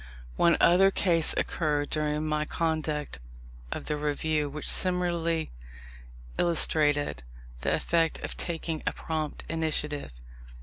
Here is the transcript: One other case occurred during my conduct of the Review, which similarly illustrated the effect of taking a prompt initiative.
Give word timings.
One 0.35 0.57
other 0.59 0.89
case 0.89 1.35
occurred 1.37 1.91
during 1.91 2.25
my 2.25 2.43
conduct 2.43 3.19
of 3.71 3.85
the 3.85 3.95
Review, 3.97 4.49
which 4.49 4.67
similarly 4.67 5.51
illustrated 6.39 7.21
the 7.59 7.75
effect 7.75 8.17
of 8.23 8.35
taking 8.35 8.81
a 8.87 8.93
prompt 8.93 9.43
initiative. 9.47 10.11